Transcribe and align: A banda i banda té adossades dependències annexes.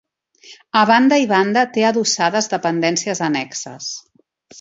A 0.79 0.81
banda 0.91 1.19
i 1.23 1.27
banda 1.31 1.65
té 1.75 1.83
adossades 1.89 2.49
dependències 2.55 3.23
annexes. 3.29 3.91